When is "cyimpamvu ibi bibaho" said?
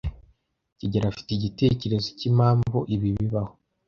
2.17-3.53